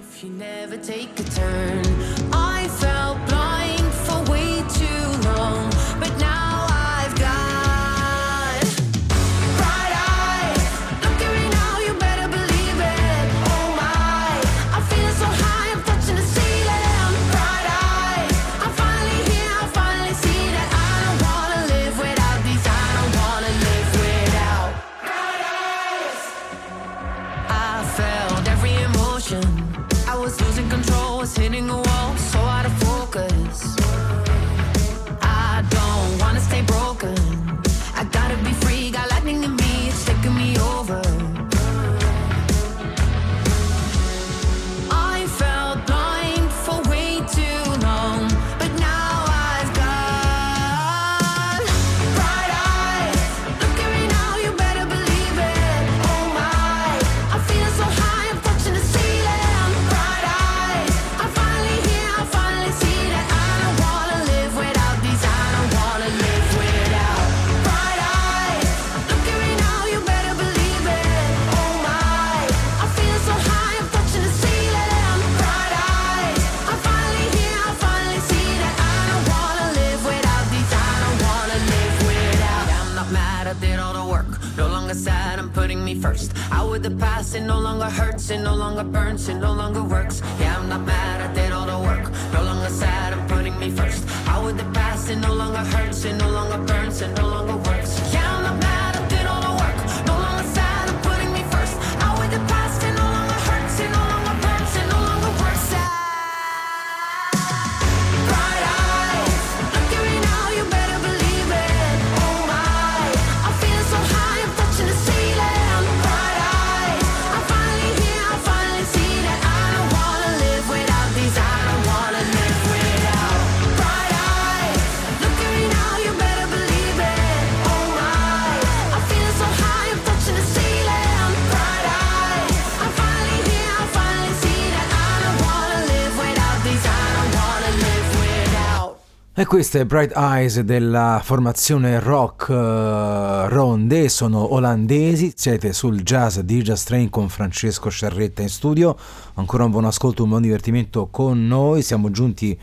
E 139.41 139.45
questa 139.47 139.79
è 139.79 139.85
Bright 139.85 140.15
Eyes 140.15 140.59
della 140.59 141.19
formazione 141.23 141.99
rock 141.99 142.49
uh, 142.49 143.47
ronde, 143.51 144.07
sono 144.07 144.53
olandesi, 144.53 145.33
siete 145.35 145.73
sul 145.73 146.03
jazz 146.03 146.37
di 146.37 146.61
Jazz 146.61 146.83
Train 146.83 147.09
con 147.09 147.27
Francesco 147.27 147.89
Sciarretta 147.89 148.43
in 148.43 148.49
studio, 148.49 148.95
ancora 149.33 149.63
un 149.63 149.71
buon 149.71 149.85
ascolto, 149.85 150.21
un 150.21 150.29
buon 150.29 150.43
divertimento 150.43 151.07
con 151.07 151.47
noi, 151.47 151.81
siamo 151.81 152.11
giunti 152.11 152.55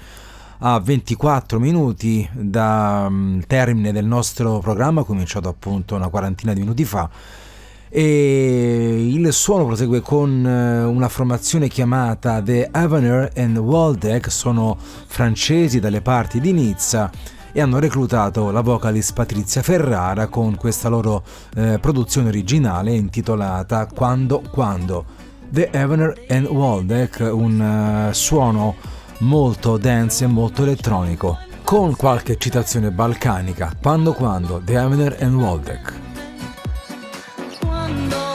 a 0.59 0.79
24 0.79 1.59
minuti 1.59 2.29
dal 2.33 3.09
um, 3.09 3.15
mm, 3.15 3.41
termine 3.49 3.91
del 3.91 4.07
nostro 4.07 4.61
programma, 4.61 5.03
cominciato 5.03 5.49
appunto 5.49 5.97
una 5.97 6.07
quarantina 6.07 6.53
di 6.53 6.61
minuti 6.61 6.85
fa 6.85 7.11
e 7.91 9.09
il 9.11 9.33
suono 9.33 9.67
prosegue 9.67 10.01
con 10.01 10.47
eh, 10.47 10.85
una 10.85 11.09
formazione 11.09 11.69
chiamata 11.69 12.43
The 12.43 12.69
Avener 12.71 13.31
and 13.37 13.57
Waldeck, 13.57 14.31
sono 14.31 14.77
francesi 14.79 15.81
dalle 15.81 16.01
parti 16.01 16.41
di 16.41 16.53
Nizza 16.53 17.11
e 17.53 17.61
hanno 17.61 17.79
reclutato 17.79 18.51
la 18.51 18.61
vocalist 18.61 19.15
Patrizia 19.15 19.63
Ferrara 19.63 20.27
con 20.29 20.57
questa 20.57 20.89
loro 20.89 21.23
eh, 21.57 21.79
produzione 21.81 22.29
originale 22.29 22.95
intitolata 22.95 23.87
Quando 23.87 24.43
Quando. 24.51 25.27
The 25.51 25.71
Avener 25.71 26.27
and 26.29 26.47
Waldeck, 26.47 27.27
un 27.33 28.09
uh, 28.11 28.13
suono 28.13 28.75
molto 29.21 29.79
dense 29.79 30.25
e 30.25 30.27
molto 30.27 30.63
elettronico, 30.63 31.39
con 31.65 31.97
qualche 31.97 32.37
citazione 32.37 32.91
balcanica, 32.91 33.73
quando 33.81 34.13
quando, 34.13 34.61
The 34.63 34.77
Avener 34.77 35.17
and 35.21 35.35
Waldeck. 35.35 36.08
fondo. 37.89 38.28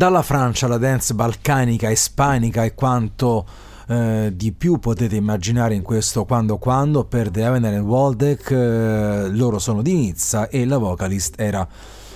Dalla 0.00 0.22
Francia 0.22 0.64
alla 0.64 0.78
dance 0.78 1.12
balcanica, 1.12 1.90
ispanica 1.90 2.64
e 2.64 2.72
quanto 2.72 3.44
eh, 3.86 4.32
di 4.34 4.50
più 4.50 4.78
potete 4.78 5.16
immaginare 5.16 5.74
in 5.74 5.82
questo 5.82 6.24
quando 6.24 6.56
quando 6.56 7.04
per 7.04 7.28
The 7.28 7.44
Evener 7.44 7.74
and 7.74 7.86
Waldeck 7.86 8.50
eh, 8.50 9.28
loro 9.28 9.58
sono 9.58 9.82
di 9.82 9.92
Nizza 9.92 10.48
e 10.48 10.64
la 10.64 10.78
vocalist 10.78 11.38
era 11.38 11.68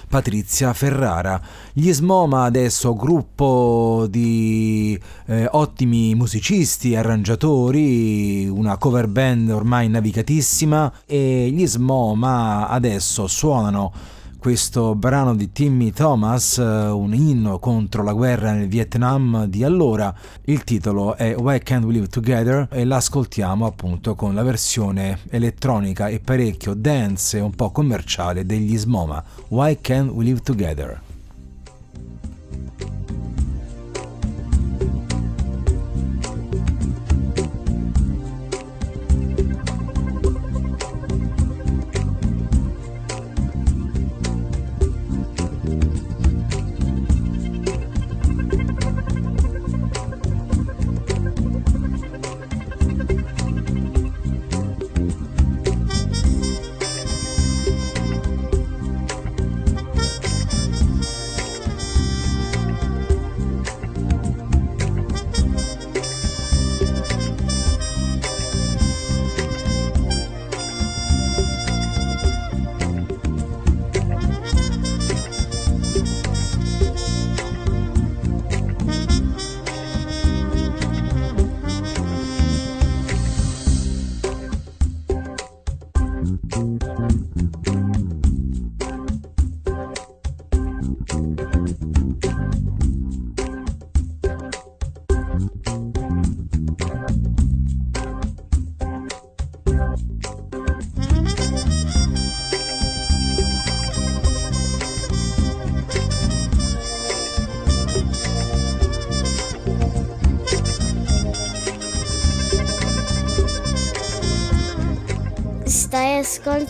Patrizia 0.08 0.72
Ferrara. 0.72 1.38
Gli 1.74 1.92
Smoma 1.92 2.44
adesso 2.44 2.94
gruppo 2.94 4.06
di 4.08 4.98
eh, 5.26 5.46
ottimi 5.50 6.14
musicisti, 6.14 6.96
arrangiatori, 6.96 8.48
una 8.48 8.78
cover 8.78 9.08
band 9.08 9.50
ormai 9.50 9.90
navicatissima 9.90 10.90
e 11.04 11.50
gli 11.52 11.66
Smoma 11.66 12.66
adesso 12.66 13.26
suonano 13.26 13.92
questo 14.44 14.94
brano 14.94 15.34
di 15.34 15.52
Timmy 15.52 15.90
Thomas, 15.90 16.58
eh, 16.58 16.62
un 16.62 17.14
inno 17.14 17.58
contro 17.58 18.02
la 18.02 18.12
guerra 18.12 18.52
nel 18.52 18.68
Vietnam 18.68 19.46
di 19.46 19.64
allora. 19.64 20.14
Il 20.44 20.64
titolo 20.64 21.16
è 21.16 21.34
Why 21.34 21.60
Can't 21.60 21.86
We 21.86 21.94
Live 21.94 22.08
Together 22.08 22.68
e 22.70 22.84
l'ascoltiamo 22.84 23.64
appunto 23.64 24.14
con 24.14 24.34
la 24.34 24.42
versione 24.42 25.20
elettronica 25.30 26.08
e 26.08 26.20
parecchio 26.20 26.74
dance 26.74 27.38
e 27.38 27.40
un 27.40 27.54
po' 27.54 27.70
commerciale 27.70 28.44
degli 28.44 28.76
Smoma. 28.76 29.24
Why 29.48 29.78
Can't 29.80 30.10
We 30.10 30.24
Live 30.24 30.40
Together? 30.42 31.13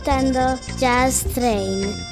Ascoltando 0.05 0.59
Jazz 0.79 1.25
Train. 1.35 2.04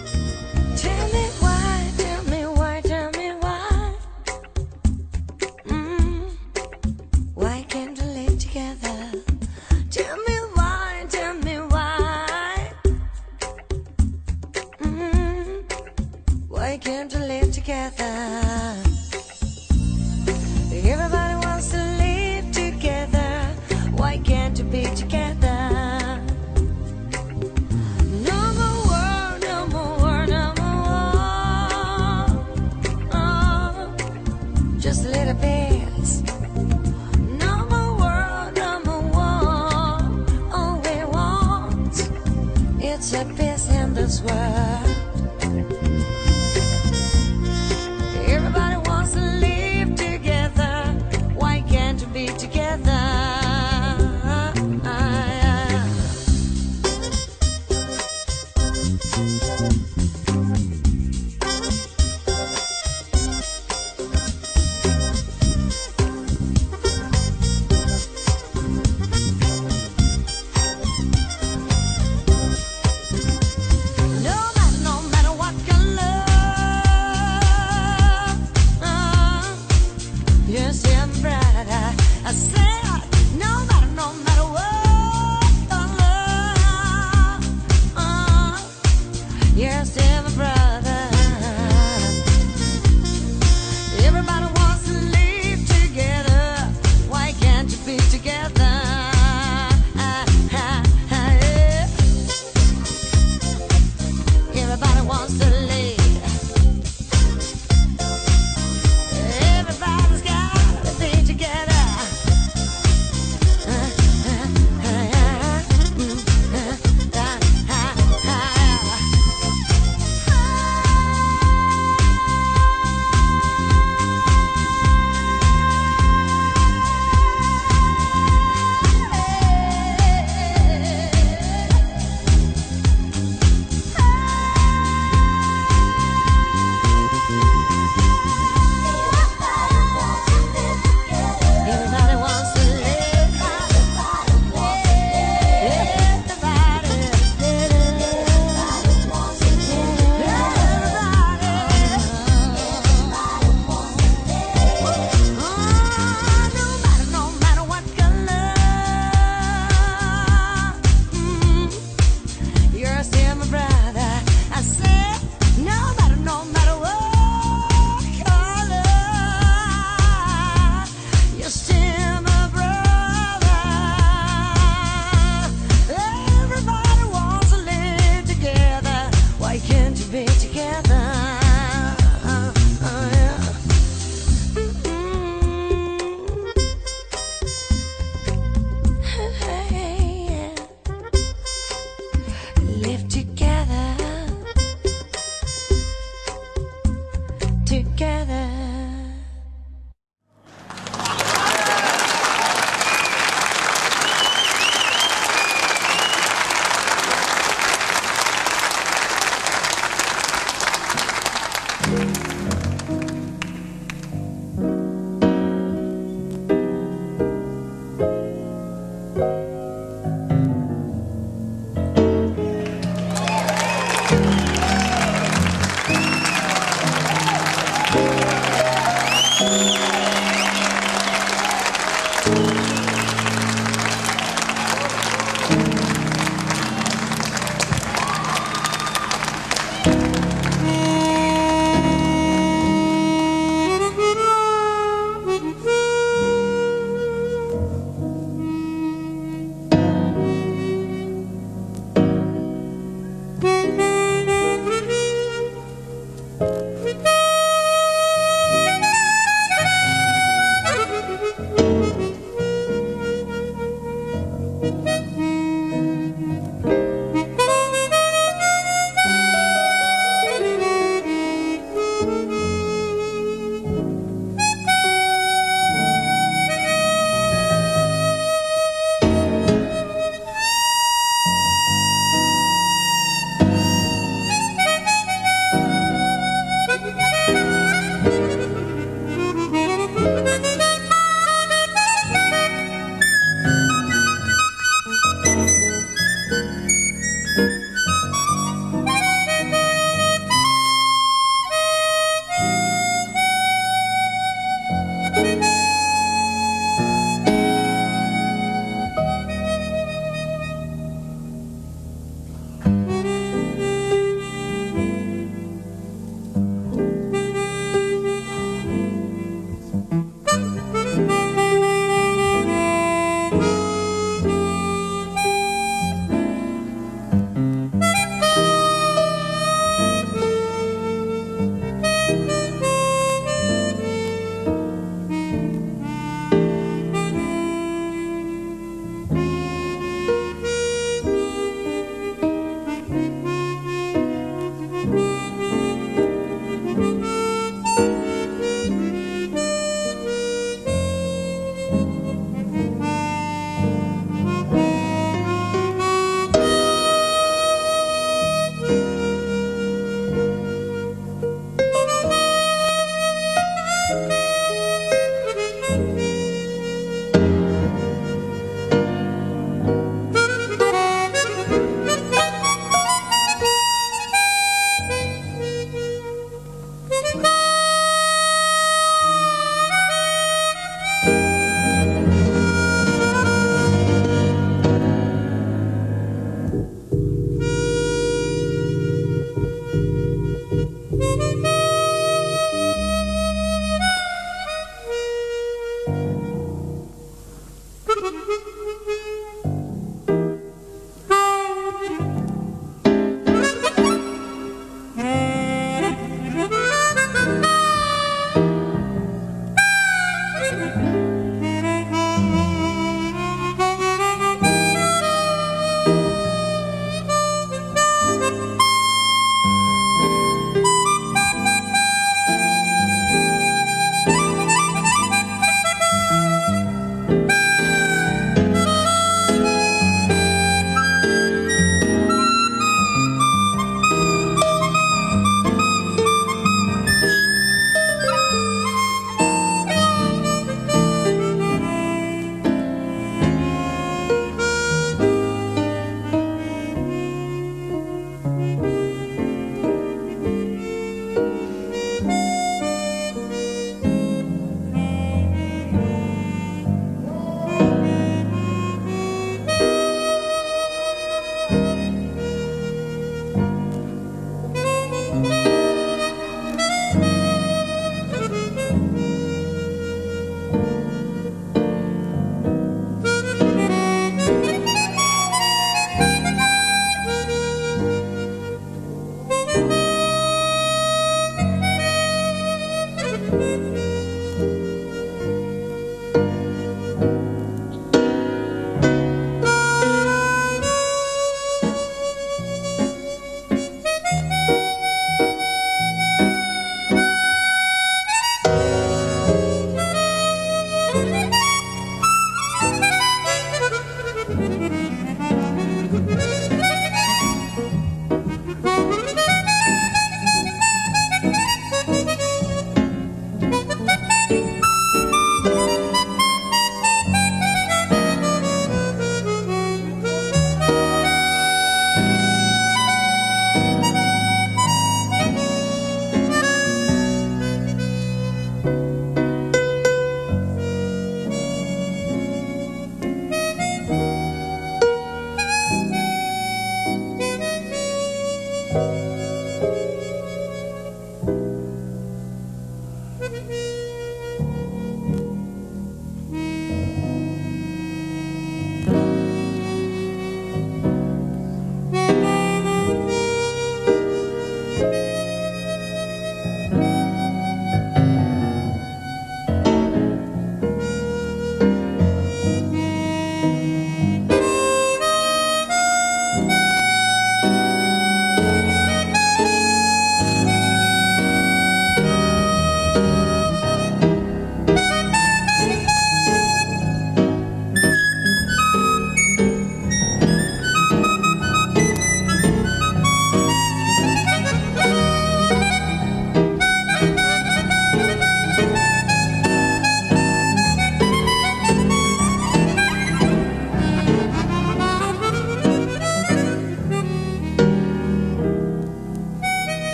Música 483.33 483.92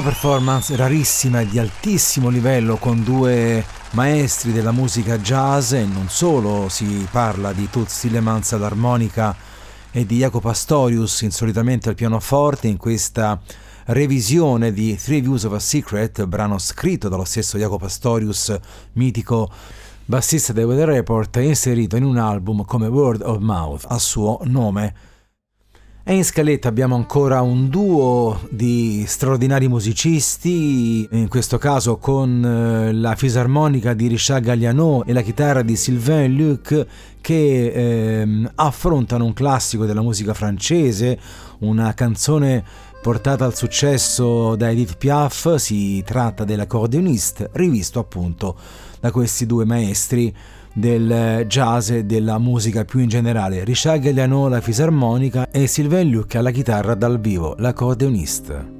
Una 0.00 0.08
performance 0.08 0.74
rarissima 0.76 1.42
e 1.42 1.46
di 1.46 1.58
altissimo 1.58 2.30
livello 2.30 2.76
con 2.76 3.04
due 3.04 3.62
maestri 3.90 4.50
della 4.50 4.72
musica 4.72 5.18
jazz 5.18 5.72
e 5.72 5.84
non 5.84 6.08
solo, 6.08 6.70
si 6.70 7.06
parla 7.10 7.52
di 7.52 7.68
Toots 7.68 8.00
Tillemans 8.00 8.52
all'armonica 8.52 9.36
e 9.90 10.06
di 10.06 10.16
Jacopo 10.16 10.48
Pastorius 10.48 11.20
insolitamente 11.20 11.90
al 11.90 11.96
pianoforte 11.96 12.66
in 12.66 12.78
questa 12.78 13.38
revisione 13.88 14.72
di 14.72 14.96
Three 14.96 15.20
Views 15.20 15.44
of 15.44 15.52
a 15.52 15.58
Secret, 15.58 16.24
brano 16.24 16.56
scritto 16.56 17.10
dallo 17.10 17.24
stesso 17.24 17.58
Jacopo 17.58 17.84
Pastorius, 17.84 18.58
mitico 18.94 19.50
bassista 20.06 20.54
dei 20.54 20.64
Weather 20.64 20.88
Report, 20.88 21.36
inserito 21.36 21.96
in 21.96 22.04
un 22.04 22.16
album 22.16 22.64
come 22.64 22.86
Word 22.86 23.20
of 23.20 23.36
Mouth 23.40 23.84
a 23.86 23.98
suo 23.98 24.40
nome. 24.44 25.09
E 26.02 26.14
in 26.14 26.24
scaletta 26.24 26.66
abbiamo 26.66 26.94
ancora 26.94 27.42
un 27.42 27.68
duo 27.68 28.40
di 28.48 29.04
straordinari 29.06 29.68
musicisti, 29.68 31.06
in 31.10 31.28
questo 31.28 31.58
caso 31.58 31.98
con 31.98 32.42
eh, 32.42 32.92
la 32.94 33.14
fisarmonica 33.14 33.92
di 33.92 34.06
Richard 34.08 34.42
Galliano 34.42 35.04
e 35.04 35.12
la 35.12 35.20
chitarra 35.20 35.60
di 35.60 35.76
Sylvain 35.76 36.34
Luc 36.34 36.86
che 37.20 37.66
ehm, 38.20 38.50
affrontano 38.54 39.26
un 39.26 39.34
classico 39.34 39.84
della 39.84 40.00
musica 40.00 40.32
francese, 40.32 41.18
una 41.58 41.92
canzone 41.92 42.64
portata 43.02 43.44
al 43.44 43.54
successo 43.54 44.56
da 44.56 44.70
Edith 44.70 44.96
Piaf, 44.96 45.56
si 45.56 46.02
tratta 46.02 46.44
dell'accordeoniste, 46.44 47.50
rivisto 47.52 47.98
appunto 47.98 48.56
da 49.00 49.10
questi 49.10 49.44
due 49.44 49.66
maestri 49.66 50.34
del 50.72 51.44
jazz 51.46 51.90
e 51.90 52.04
della 52.04 52.38
musica 52.38 52.84
più 52.84 53.00
in 53.00 53.08
generale, 53.08 53.64
Richard 53.64 54.00
Galliano 54.00 54.46
alla 54.46 54.60
fisarmonica 54.60 55.50
e 55.50 55.66
Sylvain 55.66 56.10
Luc 56.10 56.34
alla 56.34 56.50
chitarra 56.50 56.94
dal 56.94 57.20
vivo, 57.20 57.54
l'accordeonista. 57.58 58.79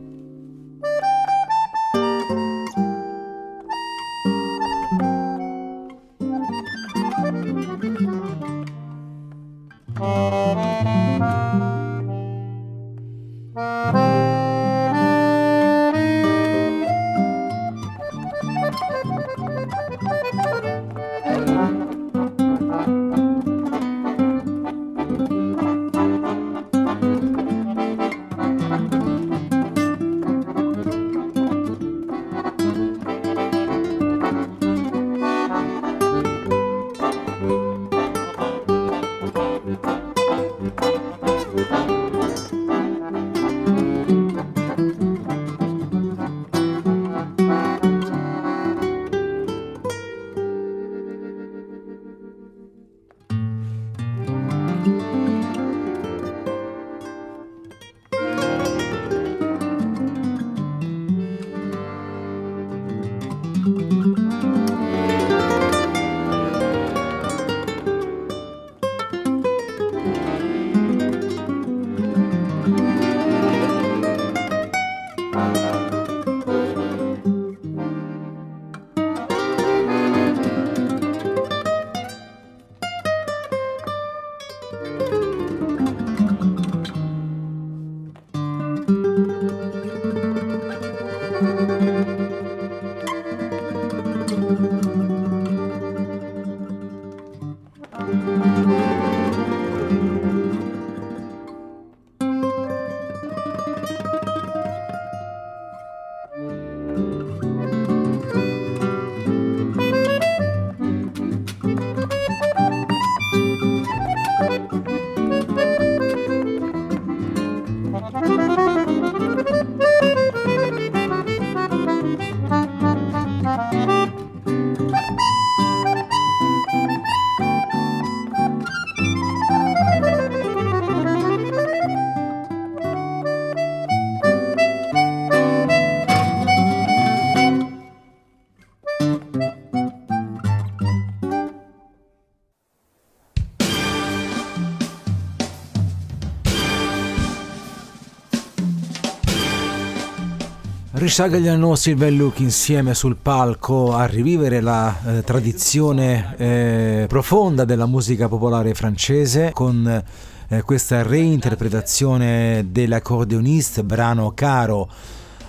Silver 151.10 152.06
e 152.06 152.10
Luke 152.12 152.40
insieme 152.40 152.94
sul 152.94 153.16
palco 153.16 153.92
a 153.92 154.06
rivivere 154.06 154.60
la 154.60 154.96
eh, 155.18 155.24
tradizione 155.24 156.36
eh, 156.36 157.06
profonda 157.08 157.64
della 157.64 157.86
musica 157.86 158.28
popolare 158.28 158.74
francese 158.74 159.50
con 159.52 160.04
eh, 160.48 160.62
questa 160.62 161.02
reinterpretazione 161.02 162.66
dell'accordeoniste 162.70 163.82
brano 163.82 164.30
caro 164.36 164.88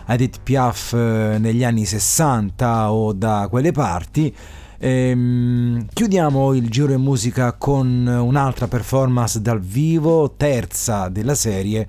a 0.05 0.13
Edith 0.15 0.39
Piaf 0.41 0.93
eh, 0.93 1.37
negli 1.37 1.63
anni 1.63 1.85
60 1.85 2.91
o 2.91 3.13
da 3.13 3.47
quelle 3.47 3.71
parti. 3.71 4.35
Ehm, 4.79 5.85
chiudiamo 5.93 6.53
il 6.55 6.71
giro 6.71 6.91
in 6.91 7.01
musica 7.01 7.53
con 7.53 8.07
un'altra 8.07 8.67
performance 8.67 9.39
dal 9.39 9.61
vivo, 9.61 10.33
terza 10.35 11.07
della 11.07 11.35
serie, 11.35 11.87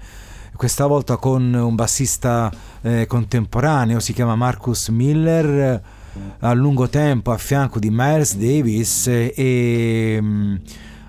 questa 0.62 0.86
volta 0.86 1.16
con 1.16 1.52
un 1.54 1.74
bassista 1.74 2.48
eh, 2.82 3.06
contemporaneo, 3.08 3.98
si 3.98 4.12
chiama 4.12 4.36
Marcus 4.36 4.90
Miller, 4.90 5.44
eh, 5.44 5.82
a 6.38 6.52
lungo 6.52 6.88
tempo 6.88 7.32
a 7.32 7.36
fianco 7.36 7.80
di 7.80 7.88
Miles 7.90 8.36
Davis 8.36 9.08
eh, 9.08 9.34
e 9.36 10.18
mm, 10.22 10.54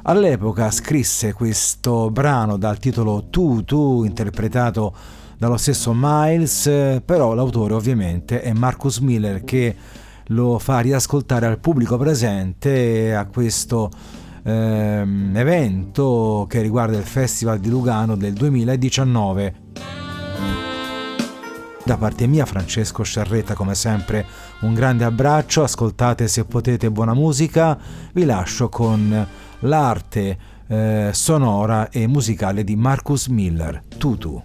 all'epoca 0.05 0.71
scrisse 0.71 1.33
questo 1.33 2.09
brano 2.09 2.57
dal 2.57 2.79
titolo 2.79 3.25
Tu 3.29 3.63
Tu, 3.63 4.05
interpretato 4.05 4.91
dallo 5.37 5.57
stesso 5.57 5.91
Miles, 5.95 6.65
eh, 6.65 7.03
però 7.05 7.35
l'autore 7.35 7.75
ovviamente 7.75 8.41
è 8.41 8.53
Marcus 8.53 8.97
Miller 8.97 9.43
che 9.43 9.75
lo 10.29 10.57
fa 10.57 10.79
riascoltare 10.79 11.45
al 11.45 11.59
pubblico 11.59 11.95
presente 11.97 13.13
a 13.13 13.27
questo 13.27 13.91
ehm, 14.43 15.35
evento 15.35 16.45
che 16.49 16.61
riguarda 16.61 16.97
il 16.97 17.03
Festival 17.03 17.59
di 17.59 17.69
Lugano 17.69 18.15
del 18.15 18.33
2019. 18.33 19.61
Da 21.85 21.97
parte 21.97 22.27
mia 22.27 22.45
Francesco 22.45 23.03
Sciarretta 23.03 23.55
come 23.55 23.75
sempre 23.75 24.25
un 24.61 24.73
grande 24.73 25.03
abbraccio, 25.03 25.63
ascoltate 25.63 26.29
se 26.29 26.45
potete 26.45 26.89
buona 26.89 27.13
musica, 27.13 27.77
vi 28.13 28.23
lascio 28.23 28.69
con 28.69 29.27
l'arte 29.59 30.37
eh, 30.67 31.09
sonora 31.11 31.89
e 31.89 32.07
musicale 32.07 32.63
di 32.63 32.77
Marcus 32.77 33.27
Miller, 33.27 33.83
Tutu. 33.97 34.41